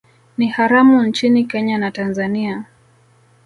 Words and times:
Ni 0.37 0.47
haramu 0.47 1.03
nchini 1.03 1.43
Kenya 1.43 1.77
na 1.77 1.91
Tanzania 1.91 2.65